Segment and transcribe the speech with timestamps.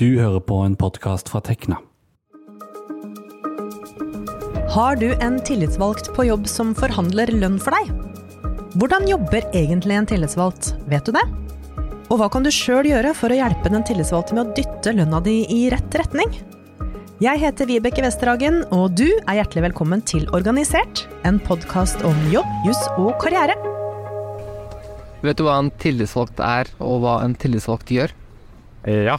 [0.00, 1.76] Du hører på en podkast fra Tekna.
[4.72, 7.90] Har du en tillitsvalgt på jobb som forhandler lønn for deg?
[8.80, 11.26] Hvordan jobber egentlig en tillitsvalgt, vet du det?
[12.08, 15.20] Og hva kan du sjøl gjøre for å hjelpe den tillitsvalgte med å dytte lønna
[15.26, 16.32] di i rett retning?
[17.20, 22.48] Jeg heter Vibeke Westerhagen, og du er hjertelig velkommen til Organisert, en podkast om jobb,
[22.64, 23.58] juss og karriere.
[25.20, 28.16] Vet du hva en tillitsvalgt er, og hva en tillitsvalgt gjør?
[28.88, 29.18] Ja.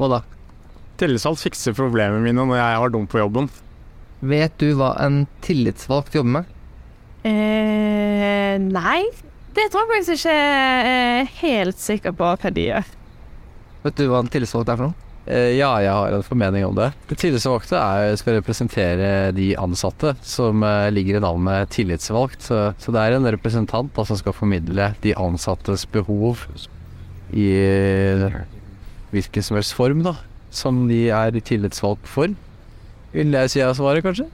[0.00, 0.20] Hva da?
[1.00, 3.50] Tillitsvalgt fikser problemene mine når jeg har dumt på jobben.
[4.20, 6.56] Vet du hva en tillitsvalgt jobber med?
[7.28, 9.02] Eh, nei,
[9.56, 12.90] det tror jeg faktisk ikke jeg er helt sikker på hva de gjør.
[13.84, 15.06] Vet du hva en tillitsvalgt er for noe?
[15.30, 16.90] Eh, Ja, jeg har en formening om det.
[17.08, 22.44] Det Tillitsvalgte er, skal representere de ansatte, som eh, ligger i navnet tillitsvalgt.
[22.48, 26.46] Så, så det er en representant da, som skal formidle de ansattes behov
[27.36, 27.50] i
[29.14, 30.16] hvilken som helst form, da.
[30.50, 32.32] Som de er tillitsvalgt for.
[33.14, 34.26] Vil jeg si er svaret, kanskje?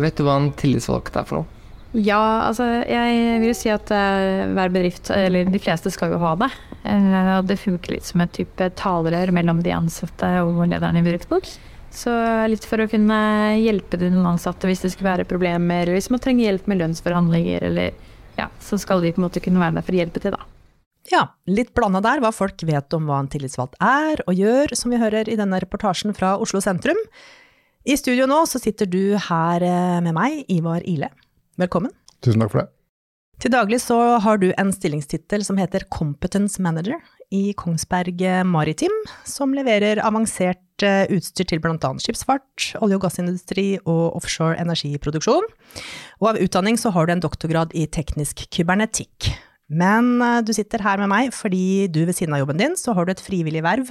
[0.00, 1.58] Vet du hva en tillitsvalgt er for noe?
[1.92, 6.22] Ja, altså jeg vil jo si at eh, hver bedrift, eller de fleste skal jo
[6.22, 6.48] ha det.
[6.88, 11.04] Eh, og det funker litt som et type talerør mellom de ansatte og lederen i
[11.04, 11.44] bedriften.
[11.92, 12.14] Så
[12.48, 13.18] litt for å kunne
[13.60, 17.68] hjelpe de ansatte hvis det skulle være problemer, eller hvis man trenger hjelp med lønnsforhandlinger,
[17.68, 17.92] eller
[18.38, 20.48] ja, så skal de på en måte kunne være der for å hjelpe til, da.
[21.10, 24.92] Ja, litt blanda der hva folk vet om hva en tillitsvalgt er og gjør, som
[24.94, 27.00] vi hører i denne reportasjen fra Oslo sentrum.
[27.82, 31.10] I studio nå så sitter du her eh, med meg, Ivar Ile.
[31.58, 31.90] Velkommen.
[32.22, 32.70] Tusen takk for det.
[33.42, 37.00] Til daglig så har du en stillingstittel som heter Competence Manager
[37.34, 38.92] i Kongsberg Maritim,
[39.26, 41.90] som leverer avansert eh, utstyr til bl.a.
[41.98, 45.48] skipsfart, olje- og gassindustri og offshore energiproduksjon.
[46.22, 49.32] Og av utdanning så har du en doktorgrad i teknisk kybernetikk.
[49.72, 52.94] Men eh, du sitter her med meg fordi du ved siden av jobben din så
[52.96, 53.90] har du et frivillig verv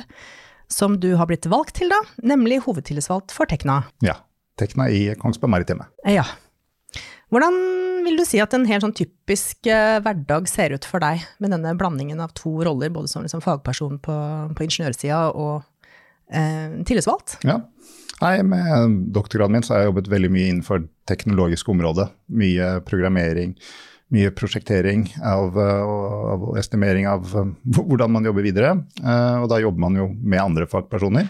[0.71, 3.81] som du har blitt valgt til, da, nemlig hovedtillitsvalgt for Tekna.
[4.05, 4.21] Ja.
[4.59, 5.87] Tekna i Kongsberg Maritime.
[6.07, 6.23] Ja.
[7.31, 7.57] Hvordan
[8.05, 11.53] vil du si at en helt sånn typisk eh, hverdag ser ut for deg, med
[11.55, 14.15] denne blandingen av to roller, både som liksom fagperson på,
[14.55, 15.61] på ingeniørsida og
[16.31, 17.39] eh, tillitsvalgt?
[17.47, 17.61] Ja.
[18.21, 22.05] Nei, med doktorgraden min så har jeg jobbet veldig mye innenfor teknologisk område.
[22.37, 23.55] Mye programmering,
[24.11, 28.73] mye prosjektering av, eh, og, estimering av eh, hvordan man jobber videre.
[28.99, 31.29] Eh, Og da jobber man jo med andre fagpersoner.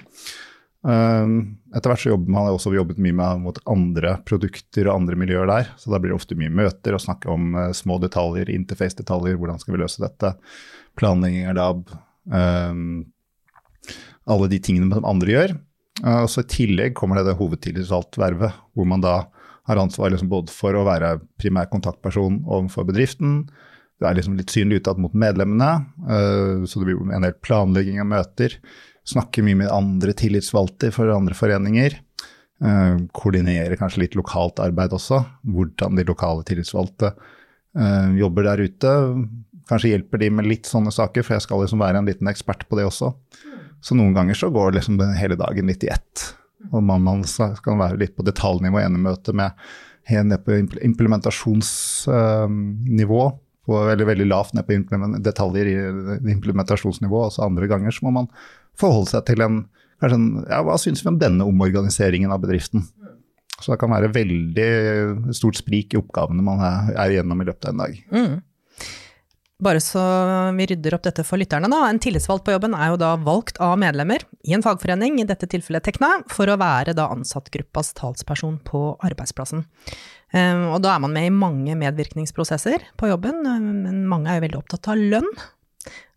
[0.81, 5.45] Etter hvert så jobber man også jobbet mye med mot andre produkter og andre miljøer
[5.45, 5.67] der.
[5.77, 9.75] Så da blir det ofte mye møter og snakke om små detaljer, interface-detaljer, hvordan skal
[9.75, 10.31] vi løse dette.
[10.97, 11.93] Planlegging av lab.
[14.25, 15.53] alle de tingene som andre gjør.
[16.01, 19.15] Og så I tillegg kommer det det hovedtillitsvalgtvervet, hvor man da
[19.69, 23.43] har ansvar liksom både for å være primær kontaktperson overfor bedriften.
[24.01, 28.01] Det er liksom litt synlig utad mot medlemmene, eh, så det blir en del planlegging
[28.01, 28.57] av møter.
[29.07, 31.99] Snakke mye med andre tillitsvalgte for andre foreninger.
[32.61, 35.23] Koordinerer Koordinere kanskje litt lokalt arbeid også.
[35.49, 38.91] Hvordan de lokale tillitsvalgte eh, jobber der ute.
[39.69, 42.67] Kanskje hjelper de med litt sånne saker, for jeg skal liksom være en liten ekspert
[42.69, 43.13] på det også.
[43.81, 46.27] Så noen ganger så går liksom hele dagen litt i ett.
[46.69, 47.23] Og man, man
[47.65, 49.49] kan være litt på detaljnivå i ene møtet med
[50.09, 50.51] helt ned på
[50.85, 53.23] implementasjonsnivå.
[53.61, 54.73] på veldig, veldig lavt ned på
[55.21, 55.75] detaljer i
[56.33, 57.19] implementasjonsnivå.
[57.27, 58.27] Og så andre ganger så må man
[58.77, 59.57] forholde seg til en
[60.01, 62.81] kanskje en, ja, Hva syns vi om denne omorganiseringen av bedriften?
[63.61, 64.71] Så det kan være veldig
[65.37, 67.93] stort sprik i oppgavene man er igjennom i løpet av en dag.
[68.09, 68.35] Mm.
[69.61, 70.01] Bare så
[70.57, 71.83] vi rydder opp dette for lytterne, da.
[71.85, 75.45] En tillitsvalgt på jobben er jo da valgt av medlemmer i en fagforening, i dette
[75.49, 79.67] tilfellet Tekna, for å være da ansattgruppas talsperson på arbeidsplassen.
[80.33, 84.39] Um, og da er man med i mange medvirkningsprosesser på jobben, um, men mange er
[84.39, 85.29] jo veldig opptatt av lønn.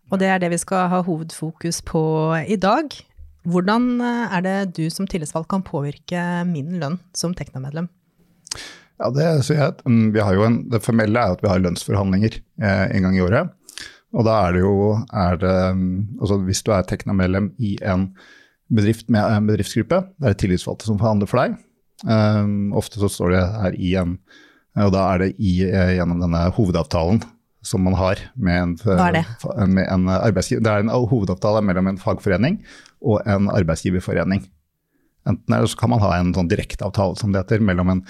[0.09, 2.01] Og det er det vi skal ha hovedfokus på
[2.45, 2.93] i dag.
[3.45, 7.89] Hvordan eh, er det du som tillitsvalgt kan påvirke min lønn som Tekna-medlem?
[9.01, 11.61] Ja, det, så jeg, mm, vi har jo en, det formelle er at vi har
[11.63, 13.51] lønnsforhandlinger eh, en gang i året.
[14.15, 14.75] Og da er det jo
[15.11, 18.09] er det, mm, altså Hvis du er Tekna-medlem i en
[18.71, 21.59] bedrift med en bedriftsgruppe, det er det tillitsvalgte som forhandler for deg.
[22.05, 24.17] Um, ofte så står det her i en
[24.75, 27.21] Og da er det i, eh, gjennom denne hovedavtalen
[27.63, 29.23] som man har med en, Hva er det?
[29.71, 30.61] med en arbeidsgiver.
[30.61, 32.59] Det er en hovedavtale mellom en fagforening
[33.01, 34.43] og en arbeidsgiverforening.
[35.25, 38.03] Enten er det, så kan man ha en sånn direkteavtale, som det heter, mellom en,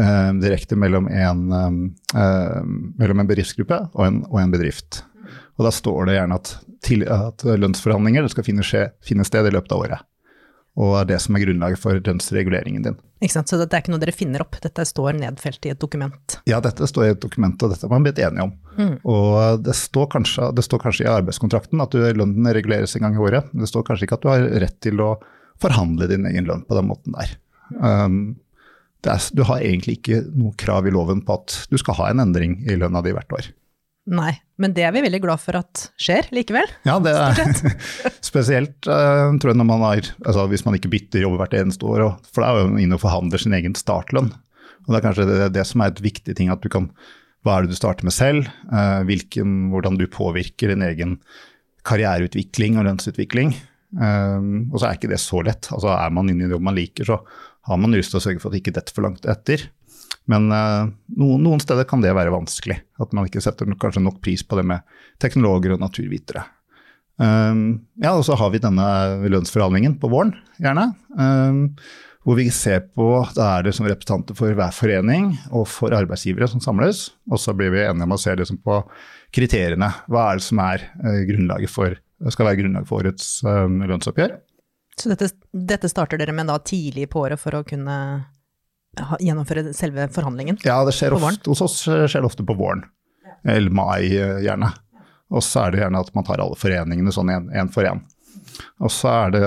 [0.00, 2.62] eh, direkte mellom en, eh, eh,
[2.98, 5.02] mellom en bedriftsgruppe og en, og en bedrift.
[5.58, 6.54] Og da står det gjerne at,
[6.84, 10.08] til, at lønnsforhandlinger skal finne, skje, finne sted i løpet av året.
[10.72, 12.94] og er det som er grunnlaget for lønnsreguleringen din.
[13.20, 13.50] Ikke sant?
[13.50, 16.38] Så dette er ikke noe dere finner opp, dette står nedfelt i et dokument.
[16.48, 18.54] Ja, dette står i et dokument, og dette har man blitt enige om.
[19.04, 23.20] Og det står, kanskje, det står kanskje i arbeidskontrakten at lønnen reguleres en gang i
[23.20, 25.10] året, men det står kanskje ikke at du har rett til å
[25.60, 27.36] forhandle din egen lønn på den måten der.
[27.76, 28.51] Um, det
[29.10, 32.22] er, du har egentlig ikke noe krav i loven på at du skal ha en
[32.22, 33.48] endring i lønna di hvert år.
[34.12, 36.66] Nei, men det er vi veldig glad for at skjer likevel.
[36.88, 37.38] Ja, det er
[38.32, 41.86] spesielt uh, tror jeg når man har, altså hvis man ikke bytter jobb hvert eneste
[41.86, 44.32] år, og, for da er jo inne og forhandler sin egen startlønn.
[44.82, 46.90] Og det er kanskje det, det som er et viktig ting, at du kan
[47.46, 48.50] Hva er det du starter med selv?
[48.70, 51.16] Uh, hvilken, hvordan du påvirker din egen
[51.86, 53.54] karriereutvikling og lønnsutvikling.
[53.92, 55.68] Um, og så er ikke det så lett.
[55.74, 57.18] Altså Er man inne i en jobb man liker, så
[57.68, 59.68] har man lyst til å sørge for at det ikke detter for langt etter.
[60.30, 62.78] Men uh, noen, noen, steder kan det være vanskelig.
[63.02, 64.86] At man ikke setter kanskje nok pris på det med
[65.22, 66.44] teknologer og naturvitere.
[67.22, 68.86] Um, ja, og så har vi denne
[69.30, 70.90] lønnsforhandlingen på våren, gjerne.
[71.18, 71.66] Um,
[72.22, 76.48] hvor vi ser på Da er det som representanter for hver forening og for arbeidsgivere
[76.50, 77.08] som samles.
[77.30, 78.78] Og så blir vi enige om å se liksom på
[79.34, 79.90] kriteriene.
[80.06, 81.98] Hva er det som er eh, grunnlaget for,
[82.30, 84.36] skal være grunnlaget for årets eh, lønnsoppgjør?
[85.02, 87.96] Så dette, dette, starter dere med da tidlig på året for å kunne
[89.00, 90.60] ha, gjennomføre selve forhandlingen?
[90.66, 92.84] Ja, det skjer ofte, hos oss skjer det ofte på våren.
[93.42, 94.70] Eller mai, gjerne.
[95.32, 98.04] Og så er det gjerne at man tar alle foreningene sånn én for én.
[98.82, 99.44] Og så er det,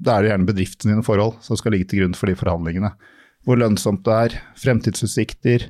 [0.00, 2.92] det er gjerne bedriften dine forhold som skal ligge til grunn for de forhandlingene.
[3.46, 5.68] Hvor lønnsomt det er, fremtidsutsikter,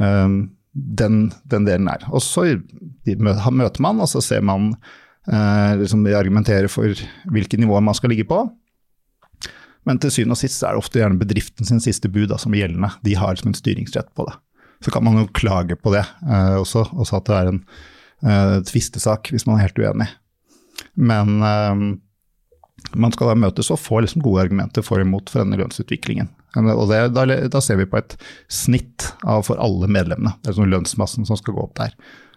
[0.00, 0.42] um,
[0.72, 2.06] den, den, delen er.
[2.12, 2.46] Og så
[3.06, 4.74] møter man, og så ser man
[5.28, 6.96] uh, liksom argumentere for
[7.32, 8.44] hvilke nivåer man skal ligge på.
[9.88, 12.54] Men til syvende og sist er det ofte gjerne bedriften sin siste bud da, som
[12.54, 12.92] er gjeldende.
[13.06, 14.36] De har liksom en styringsrett på det.
[14.84, 17.60] Så kan man jo klage på det eh, også, også at det er en
[18.24, 20.08] eh, tvistesak hvis man er helt uenig.
[20.96, 21.82] Men eh,
[22.96, 26.30] man skal da møtes og få liksom gode argumenter for og imot for denne lønnsutviklingen.
[26.56, 28.16] Og det, da, da, ser vi på et
[28.50, 30.32] snitt av for alle medlemmene.
[30.40, 31.92] Det er sånn lønnsmassen som skal gå opp der.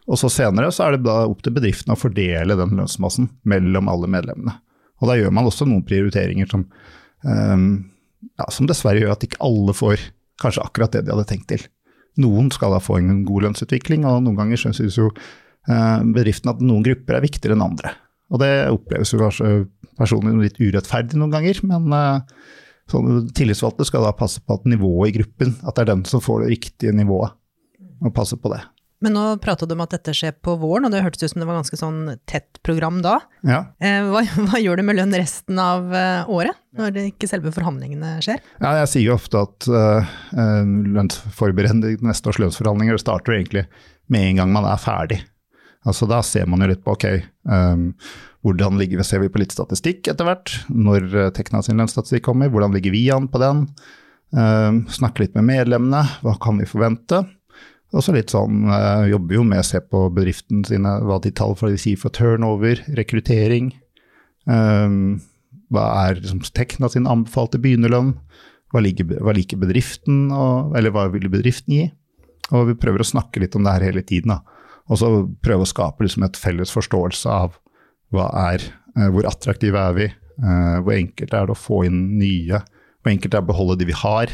[0.09, 3.89] Og så senere så er det da opp til bedriften å fordele den lønnsmassen mellom
[3.91, 4.57] alle medlemmene.
[5.01, 6.65] Og da gjør man også noen prioriteringer som,
[7.27, 7.69] um,
[8.39, 10.03] ja, som dessverre gjør at ikke alle får
[10.43, 11.63] kanskje akkurat det de hadde tenkt til.
[12.23, 16.61] Noen skal da få en god lønnsutvikling, og noen ganger syns jo uh, bedriften at
[16.63, 17.95] noen grupper er viktigere enn andre.
[18.33, 19.53] Og det oppleves jo kanskje
[19.99, 22.51] personlig litt urettferdig noen ganger, men uh,
[22.91, 26.23] sånn, tillitsvalgte skal da passe på at nivået i gruppen, at det er den som
[26.23, 27.35] får det riktige nivået,
[28.03, 28.63] og passe på det.
[29.03, 31.41] Men nå pratet du om at dette skjer på våren, og det hørtes ut som
[31.41, 33.17] det var ganske sånn tett program da.
[33.43, 33.59] Ja.
[33.83, 38.15] Eh, hva, hva, gjør du med lønn resten av uh, året, når ikke selve forhandlingene
[38.23, 38.39] skjer?
[38.63, 43.65] Ja, jeg sier jo ofte at uh, lønnsforberedende neste års lønnsforhandlinger starter egentlig
[44.11, 45.19] med en gang man er ferdig.
[45.83, 47.09] Altså Da ser man jo litt på ok,
[47.51, 47.89] um,
[48.47, 50.55] hvordan ligger, ser vi på litt statistikk etter hvert.
[50.71, 53.65] Når Tekna sin lønnsstatistikk kommer, hvordan ligger vi an på den?
[54.31, 57.25] Um, snakke litt med medlemmene, hva kan vi forvente?
[57.93, 61.31] Og så litt sånn, uh, jobber jo med å se på bedriften sine, hva de
[61.35, 63.69] tall for de sier for turnover, rekruttering.
[64.49, 65.21] Um,
[65.73, 68.15] hva er liksom, Tekna sin anbefalte begynnerlønn?
[68.73, 71.83] Hva, ligger, hva liker bedriften, og, eller hva vil bedriften gi?
[72.53, 74.33] Og vi prøver å snakke litt om det her hele tiden.
[74.33, 74.41] da.
[74.89, 75.11] Og så
[75.45, 77.59] prøve å skape liksom et felles forståelse av
[78.13, 78.65] hva er,
[78.97, 80.07] uh, hvor attraktive er vi,
[80.41, 82.63] uh, hvor enkelt er det å få inn nye,
[83.03, 84.33] hvor enkelt er det å beholde de vi har.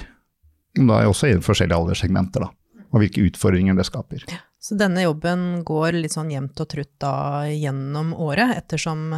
[0.80, 2.48] Da er også i forskjellige alderssegmenter.
[2.48, 2.54] da
[2.90, 4.26] og hvilke utfordringer det skaper.
[4.60, 9.14] Så denne jobben går litt sånn jevnt og trutt da gjennom året, ettersom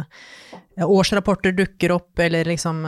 [0.86, 2.84] årsrapporter dukker opp, eller liksom,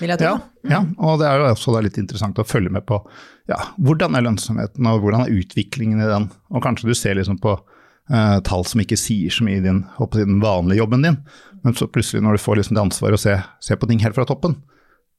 [0.00, 0.30] vil jeg tro?
[0.64, 3.02] Ja, ja, og det er jo også litt interessant å følge med på
[3.50, 6.30] ja, hvordan er lønnsomheten, og hvordan er utviklingen i den.
[6.54, 9.84] Og kanskje du ser liksom på eh, tall som ikke sier så mye i din,
[10.16, 11.20] den vanlige jobben din,
[11.64, 14.16] men så plutselig når du får liksom det ansvaret å se, se, på ting helt
[14.16, 14.56] fra toppen,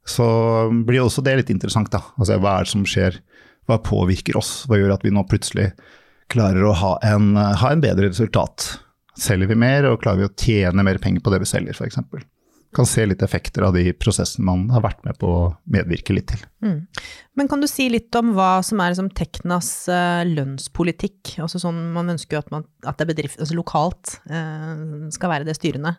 [0.06, 0.26] så
[0.86, 1.94] blir også det litt interessant.
[1.94, 3.22] da, altså Hva er det som skjer
[3.70, 4.64] hva påvirker oss?
[4.70, 5.72] Hva gjør at vi nå plutselig
[6.34, 8.76] klarer å ha en, ha en bedre resultat?
[9.16, 12.26] Selger vi mer, og klarer vi å tjene mer penger på det vi selger, f.eks.?
[12.76, 16.28] Kan se litt effekter av de prosessene man har vært med på å medvirke litt
[16.34, 16.42] til.
[16.66, 16.82] Mm.
[17.40, 21.38] Men kan du si litt om hva som er liksom Teknas uh, lønnspolitikk?
[21.46, 25.48] Altså sånn, man ønsker jo at, man, at det bedrift, altså lokalt uh, skal være
[25.48, 25.96] det styrende.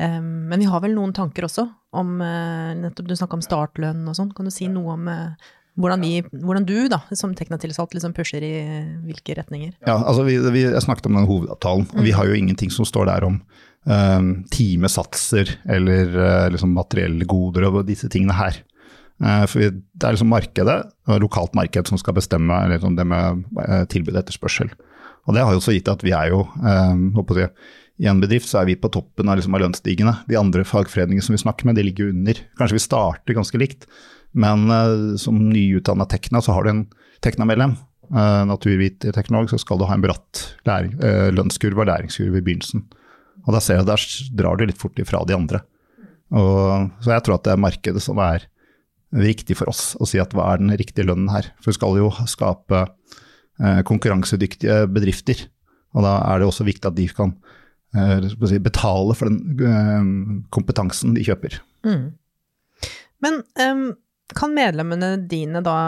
[0.00, 1.66] Um, men vi har vel noen tanker også
[1.98, 4.32] om uh, nettopp Du snakka om startlønn og sånn.
[4.32, 5.12] Kan du si noe om
[5.78, 8.52] hvordan, vi, hvordan, du da, som Tekna-tilsatt liksom pusher i
[9.06, 9.72] hvilke retninger?
[9.86, 12.16] Ja, altså vi, vi snakket om den hovedavtalen, og vi mm.
[12.18, 13.38] har jo ingenting som står der om
[13.86, 18.58] um, timesatser eller uh, liksom materielle goder og disse tingene her.
[19.22, 20.78] Uh, for det er liksom markedet,
[21.22, 24.74] lokalt marked, som skal bestemme liksom det med uh, tilbud og etterspørsel.
[25.28, 27.52] Og det har jo også gitt at vi er jo um, jeg,
[27.98, 30.14] i en bedrift så er vi på toppen av, liksom, av lønnsstigene.
[30.30, 32.38] De andre fagforeningene som vi snakker med, de ligger under.
[32.58, 33.88] Kanskje vi starter ganske likt,
[34.38, 36.84] men uh, som nyutdanna Tekna, så har du en
[37.24, 37.74] Tekna-medlem,
[38.14, 42.84] uh, naturviterteknolog, så skal du ha en bratt læring, uh, lønnskurve og læringskurve i begynnelsen.
[43.46, 44.04] Og da ser jeg der
[44.38, 45.62] drar du litt fort ifra de andre.
[46.28, 48.44] Og, så jeg tror at det er markedet som er
[49.16, 51.48] viktig for oss å si at hva er den riktige lønnen her.
[51.58, 55.46] For vi skal jo skape uh, konkurransedyktige bedrifter.
[55.96, 57.34] Og da er det også viktig at de kan
[58.60, 61.54] betale for den kompetansen de kjøper.
[61.88, 62.02] Mm.
[63.24, 63.86] Men um,
[64.36, 65.78] kan medlemmene dine da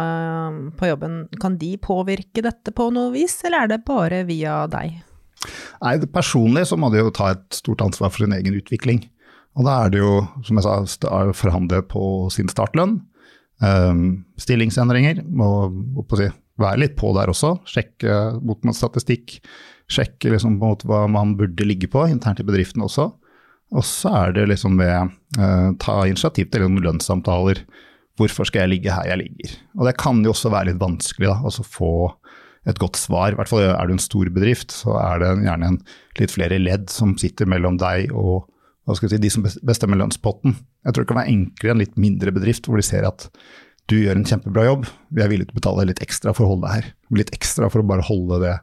[0.79, 5.01] på jobben, kan de påvirke dette på noe vis, eller er det bare via deg?
[5.81, 9.05] Nei, Personlig så må de jo ta et stort ansvar for sin egen utvikling.
[9.59, 13.01] Og da er det jo, som jeg sa, å forhandle på sin startlønn.
[13.61, 14.05] Um,
[14.41, 15.25] stillingsendringer.
[15.27, 16.29] Må, må si,
[16.61, 17.57] være litt på der også.
[17.69, 19.41] Sjekke mot statistikk.
[19.91, 23.11] Sjekke liksom på en måte hva man burde ligge på internt i bedriften også.
[23.71, 27.65] Og så er det liksom ved uh, ta initiativ til noen lønnssamtaler.
[28.21, 29.57] Hvorfor skal jeg ligge her jeg ligger?
[29.79, 31.39] Og det kan jo også være litt vanskelig, da.
[31.41, 31.93] Altså få
[32.69, 33.33] et godt svar.
[33.33, 35.79] I hvert fall er du en stor bedrift, så er det gjerne en,
[36.21, 38.45] litt flere ledd som sitter mellom deg og
[38.99, 40.57] si, de som bestemmer lønnspotten.
[40.85, 43.29] Jeg tror det kan være enklere i en litt mindre bedrift, hvor de ser at
[43.91, 46.53] du gjør en kjempebra jobb, vi er villige til å betale litt ekstra for å
[46.53, 46.91] holde deg her.
[47.19, 48.57] Litt ekstra for å bare holde det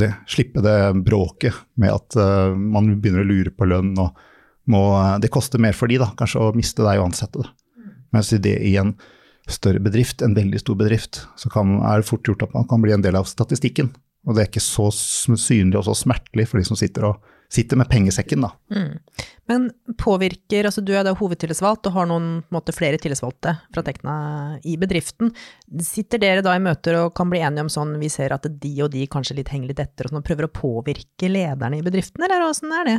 [0.00, 0.76] si, Slippe det
[1.06, 3.92] bråket med at uh, man begynner å lure på lønn.
[4.02, 4.18] og
[4.72, 4.82] må,
[5.22, 7.52] Det koster mer for de da, kanskje å miste deg og ansette det.
[8.12, 8.94] Mens det i en
[9.50, 12.82] større bedrift, en veldig stor bedrift, så kan, er det fort gjort at man kan
[12.84, 13.90] bli en del av statistikken.
[14.28, 17.76] Og det er ikke så synlig og så smertelig for de som sitter, og, sitter
[17.76, 18.52] med pengesekken, da.
[18.72, 19.24] Mm.
[19.50, 19.64] Men
[20.00, 24.14] påvirker, altså du er da hovedtillitsvalgt og har noen måte, flere tillitsvalgte fra Tekna
[24.64, 25.34] i bedriften.
[25.84, 28.72] Sitter dere da i møter og kan bli enige om sånn, vi ser at de
[28.84, 31.84] og de kanskje litt henger litt etter, og sånn, og prøver å påvirke lederne i
[31.84, 32.96] bedriften, eller åssen er det?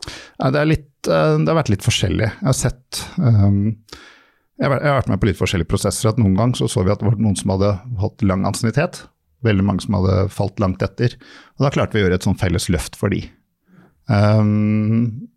[0.00, 2.30] Det, litt, eh, det har vært litt forskjellig.
[2.30, 3.74] Jeg har sett um,
[4.60, 6.10] jeg har vært med på litt forskjellige prosesser.
[6.10, 9.04] at Noen ganger så, så vi at det var noen som hadde hatt lang ansiennitet.
[9.46, 11.16] Veldig mange som hadde falt langt etter.
[11.56, 13.22] Og Da klarte vi å gjøre et sånn felles løft for de.
[14.10, 15.30] Um,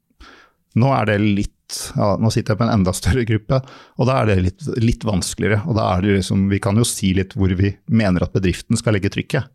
[0.79, 1.51] nå er det litt
[1.95, 3.57] ja, Nå sitter jeg på en enda større gruppe,
[3.97, 5.63] og da er det litt, litt vanskeligere.
[5.65, 8.77] og da er det liksom, Vi kan jo si litt hvor vi mener at bedriften
[8.77, 9.47] skal legge trykket.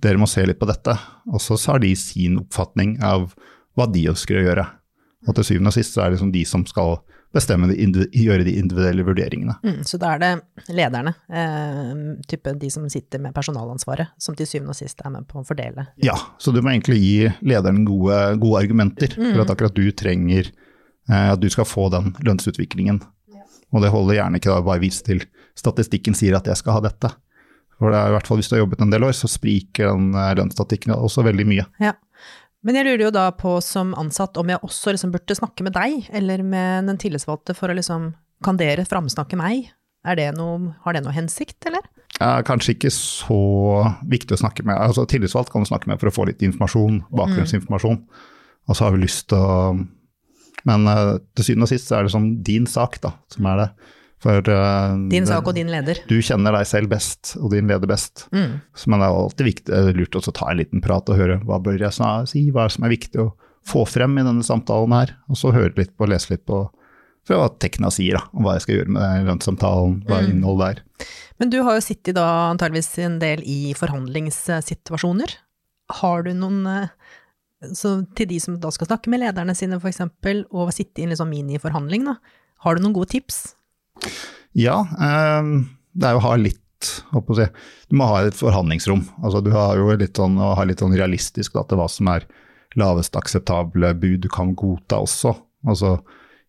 [0.00, 0.94] Dere må se litt på dette.
[1.32, 3.32] Og så har de sin oppfatning av
[3.74, 4.66] hva de ønsker å gjøre.
[5.26, 7.00] Og til syvende og sist så er det liksom de som skal
[7.34, 9.54] bestemme de, gjøre de individuelle vurderingene.
[9.62, 10.30] Mm, så da er det
[10.74, 15.40] lederne, eh, de som sitter med personalansvaret, som til syvende og sist er med på
[15.40, 15.86] å fordele?
[16.02, 19.30] Ja, så du må egentlig gi lederen gode, gode argumenter mm.
[19.30, 23.02] for at akkurat du trenger eh, at du skal få den lønnsutviklingen.
[23.30, 23.46] Ja.
[23.70, 25.24] Og det holder gjerne ikke da bare vise til
[25.58, 27.14] statistikken sier at jeg skal ha dette.
[27.80, 29.88] For det er i hvert fall Hvis du har jobbet en del år, så spriker
[29.88, 31.64] den lønnsstatikken lønnsstatistikken også veldig mye.
[31.80, 31.94] Ja.
[32.66, 35.74] Men jeg lurer jo da på som ansatt om jeg også liksom burde snakke med
[35.76, 39.66] deg, eller med den tillitsvalgte for å liksom Kan dere framsnakke meg?
[40.16, 41.84] Det noe, har det noe hensikt, eller?
[42.16, 43.40] Eh, kanskje ikke så
[44.08, 44.78] viktig å snakke med.
[44.80, 47.98] Altså, tillitsvalgt kan du snakke med for å få litt informasjon, bakgrunnsinformasjon.
[48.64, 49.76] Og så har vi lyst til å
[50.68, 53.60] Men eh, til syvende og sist så er det sånn din sak, da, som er
[53.60, 53.68] det.
[54.20, 56.02] For, uh, din sak og din leder.
[56.10, 58.26] Du kjenner deg selv best, og din leder best.
[58.36, 58.58] Mm.
[58.76, 61.60] Så, man er alltid viktig, er lurt å ta en liten prat og høre hva
[61.62, 61.96] bør jeg
[62.28, 63.30] si, hva er som er viktig å
[63.66, 65.14] få frem i denne samtalen her.
[65.32, 66.66] Og så høre litt på, lese litt på
[67.30, 70.30] hva Tekna sier da, om hva jeg skal gjøre med lønnssamtalen, hva mm.
[70.32, 71.10] innholdet er.
[71.40, 75.36] Men du har jo sittet da antageligvis en del i forhandlingssituasjoner.
[76.00, 76.90] Har du noen eh,
[77.76, 80.02] så til de som da skal snakke med lederne sine f.eks.,
[80.50, 82.18] og sitte i en liksom miniforhandling, da,
[82.64, 83.40] har du noen gode tips?
[84.56, 85.52] Ja, eh,
[85.92, 87.46] det er jo å ha litt si.
[87.90, 89.02] Du må ha et forhandlingsrom.
[89.22, 92.08] Altså, du har jo litt sånn, å ha litt sånn realistisk da, til hva som
[92.12, 92.26] er
[92.78, 95.34] lavest akseptable bud du kan godta også.
[95.68, 95.98] Altså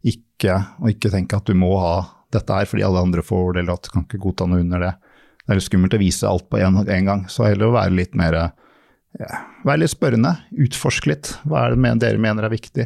[0.08, 1.96] ikke, og ikke tenke at du må ha
[2.32, 4.86] dette her fordi alle andre får det, eller at du kan ikke godta noe under
[4.86, 4.94] det.
[5.42, 8.18] Det er litt skummelt å vise alt på en, gang, så heller å være litt
[8.18, 8.48] mer ja,
[9.68, 11.34] Vær litt spørrende, utforske litt.
[11.44, 12.86] Hva er det dere mener er viktig?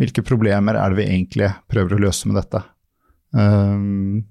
[0.00, 2.64] Hvilke problemer er det vi egentlig prøver å løse med dette?
[3.36, 4.22] Um,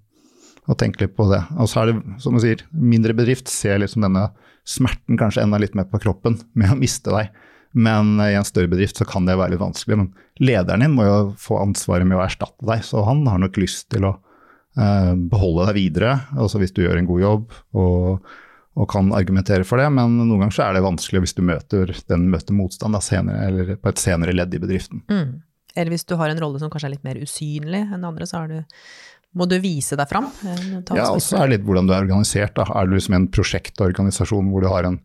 [0.69, 1.41] og tenke litt på det.
[1.57, 4.27] Og så er det, som du sier, mindre bedrift ser liksom denne
[4.69, 7.31] smerten kanskje enda litt mer på kroppen med å miste deg.
[7.71, 9.97] Men i en større bedrift så kan det være litt vanskelig.
[9.97, 13.57] Men lederen din må jo få ansvaret med å erstatte deg, så han har nok
[13.61, 16.15] lyst til å uh, beholde deg videre.
[16.37, 18.31] Altså hvis du gjør en god jobb og,
[18.77, 19.89] og, kan argumentere for det.
[19.93, 23.49] Men noen ganger så er det vanskelig hvis du møter den møter motstand da, senere,
[23.49, 25.05] eller på et senere ledd i bedriften.
[25.09, 25.37] Mm.
[25.79, 28.43] Eller hvis du har en rolle som kanskje er litt mer usynlig enn andre, så
[28.49, 28.59] du,
[29.39, 30.27] må du vise deg fram.
[30.43, 32.57] Ja, og så er det litt hvordan du er organisert.
[32.59, 32.67] Da.
[32.75, 34.99] Er du liksom en prosjektorganisasjon hvor du har en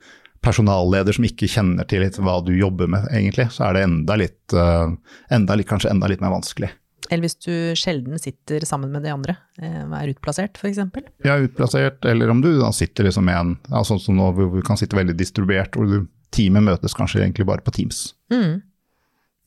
[0.44, 4.40] personalleder som ikke kjenner til hva du jobber med, egentlig, så er det enda litt,
[4.52, 4.90] uh,
[5.32, 6.68] enda litt kanskje enda litt mer vanskelig.
[7.10, 10.80] Eller hvis du sjelden sitter sammen med de andre, eh, er utplassert f.eks.
[11.26, 14.54] Ja, utplassert, eller om du da sitter liksom med en, ja, sånn som nå hvor
[14.54, 18.08] du kan sitte veldig distribuert, hvor du, teamet møtes kanskje egentlig bare på Teams.
[18.32, 18.62] Mm.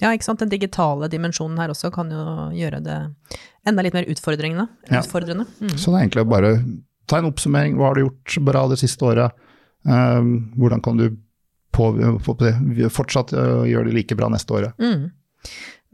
[0.03, 0.41] Ja, ikke sant.
[0.43, 2.23] Den digitale dimensjonen her også kan jo
[2.53, 2.97] gjøre det
[3.67, 4.67] enda litt mer utfordrende.
[4.91, 5.01] Ja.
[5.01, 5.47] utfordrende.
[5.59, 5.73] Mm.
[5.75, 6.51] Så det er egentlig bare
[7.09, 7.77] ta en oppsummering.
[7.79, 9.47] Hva har du gjort bra det siste året?
[9.87, 11.07] Um, hvordan kan du
[11.73, 11.89] på,
[12.25, 12.35] på,
[12.93, 14.77] fortsatt uh, gjøre det like bra neste året?
[14.81, 15.09] Mm.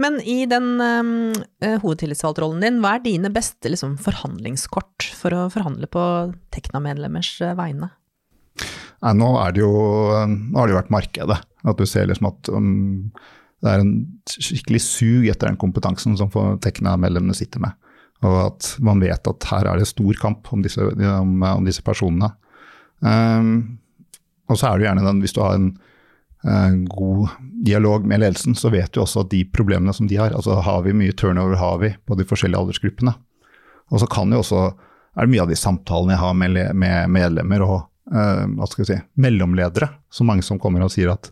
[0.04, 5.88] Men i den um, hovedtillitsvalgtrollen din, hva er dine beste liksom, forhandlingskort for å forhandle
[5.92, 6.06] på
[6.56, 7.92] Tekna-medlemmers uh, vegne?
[9.04, 9.72] Nei, nå, er det jo,
[10.28, 11.40] nå har det jo vært markedet.
[11.64, 13.14] At du ser liksom at um,
[13.64, 13.94] det er en
[14.28, 16.32] skikkelig sug etter den kompetansen som
[16.64, 17.78] Tekna-medlemmene sitter med.
[18.24, 21.84] Og at man vet at her er det stor kamp om disse, om, om disse
[21.84, 22.34] personene.
[23.00, 23.80] Um,
[24.52, 25.70] og så er det gjerne den, hvis du har en
[26.44, 30.36] uh, god dialog med ledelsen, så vet du også at de problemene som de har,
[30.36, 33.16] altså har vi mye turnover har vi på de forskjellige aldersgruppene.
[33.92, 34.66] Og så kan jo også,
[35.16, 37.78] er det mye av de samtalene jeg har med, med medlemmer og
[38.12, 41.32] uh, hva skal vi si, mellomledere, så mange som kommer og sier at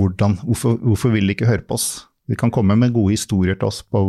[0.00, 1.88] hvordan, hvorfor, hvorfor vil de ikke høre på oss?
[2.30, 4.02] De kan komme med gode historier til oss på,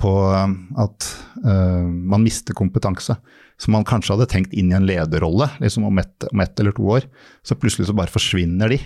[0.00, 1.08] på at
[1.44, 3.16] uh, man mister kompetanse
[3.60, 6.86] som man kanskje hadde tenkt inn i en lederrolle liksom om, ett, ett eller to
[6.96, 7.06] år.
[7.46, 8.80] Så plutselig så bare forsvinner de.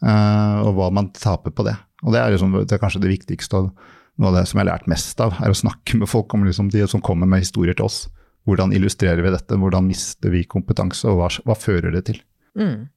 [0.00, 1.76] Uh, og hva man taper på det.
[2.04, 3.72] Og det er, liksom, det er kanskje det viktigste og
[4.20, 6.42] noe av det som jeg har lært mest av, er å snakke med folk om
[6.44, 8.02] liksom de som kommer med historier til oss.
[8.48, 12.18] Hvordan illustrerer vi dette, hvordan mister vi kompetanse, og hva, hva fører det til?
[12.58, 12.90] Mm.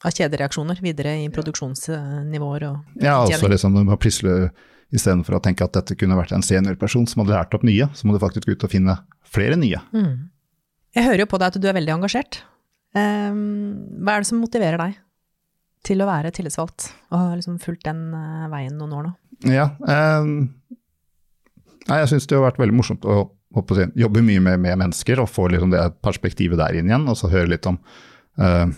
[0.00, 4.50] Av kjedereaksjoner videre i produksjonsnivåer og Ja, altså liksom plutselig
[4.90, 8.08] istedenfor å tenke at dette kunne vært en seniorperson som hadde lært opp nye, så
[8.08, 8.96] må du faktisk ut og finne
[9.30, 9.78] flere nye.
[9.94, 10.30] Mm.
[10.96, 12.40] Jeg hører jo på deg at du er veldig engasjert.
[12.96, 14.96] Um, hva er det som motiverer deg
[15.86, 19.12] til å være tillitsvalgt, og har liksom fulgt den uh, veien noen år nå?
[19.48, 20.50] Ja, um,
[21.86, 23.64] nei, jeg syns det har vært veldig morsomt å, å
[23.96, 27.30] jobbe mye med, med, mennesker og få liksom det perspektivet der inn igjen, og så
[27.32, 27.78] høre litt om
[28.38, 28.68] uh,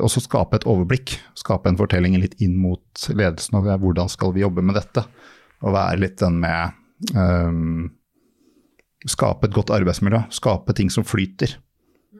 [0.00, 4.34] Og så skape et overblikk, skape en fortelling litt inn mot ledelsen og hvordan skal
[4.34, 5.04] vi jobbe med dette.
[5.64, 7.86] Og være litt den med um,
[9.06, 11.52] Skape et godt arbeidsmiljø, skape ting som flyter.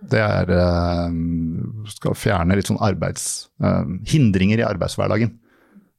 [0.07, 1.09] Det er uh,
[1.91, 3.49] Skal fjerne litt sånn arbeids...
[3.63, 5.33] Uh, hindringer i arbeidshverdagen.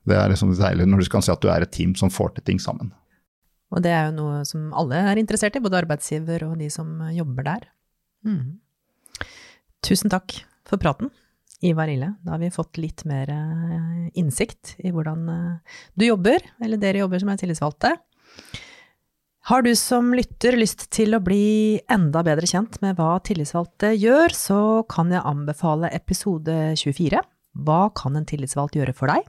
[0.08, 2.38] Det er liksom deilig når du kan se at du er et team som får
[2.38, 2.94] til ting sammen.
[3.74, 7.02] Og det er jo noe som alle er interessert i, både arbeidsgiver og de som
[7.12, 7.66] jobber der.
[8.24, 8.62] Mm.
[9.84, 10.38] Tusen takk
[10.70, 11.12] for praten,
[11.66, 12.12] Ivar Ille.
[12.22, 13.32] Da har vi fått litt mer
[14.18, 15.26] innsikt i hvordan
[15.98, 17.96] du jobber, eller dere jobber som er tillitsvalgte.
[19.48, 24.36] Har du som lytter lyst til å bli enda bedre kjent med hva tillitsvalgte gjør,
[24.36, 24.60] så
[24.92, 27.24] kan jeg anbefale episode 24,
[27.64, 29.24] Hva kan en tillitsvalgt gjøre for deg?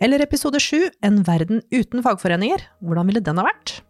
[0.00, 3.80] Eller episode 7, En verden uten fagforeninger, hvordan ville den ha vært?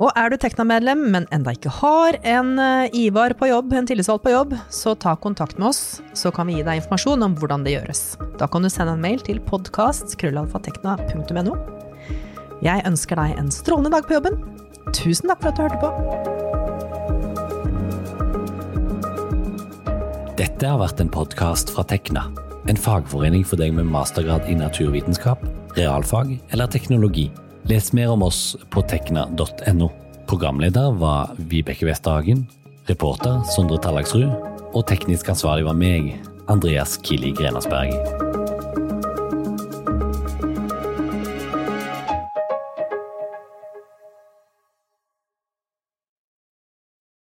[0.00, 2.56] Og er du Tekna-medlem, men enda ikke har en
[2.96, 6.54] Ivar på jobb, en tillitsvalgt på jobb, så ta kontakt med oss, så kan vi
[6.56, 8.16] gi deg informasjon om hvordan det gjøres.
[8.40, 11.52] Da kan du sende en mail til podkast.krøllalfatekna.no.
[12.64, 14.34] Jeg ønsker deg en strålende dag på jobben.
[14.96, 15.88] Tusen takk for at du hørte på.
[20.40, 22.32] Dette har vært en podkast fra Tekna,
[22.72, 25.44] en fagforening for deg med mastergrad i naturvitenskap,
[25.76, 27.28] realfag eller teknologi.
[27.70, 29.90] Les mer om oss på tekna.no.
[30.26, 32.42] Programleder var Vibeke Westhagen,
[32.90, 34.32] reporter Sondre Tallagsrud,
[34.74, 36.16] og teknisk ansvarlig var meg,
[36.50, 38.39] Andreas Kili Grenasberg.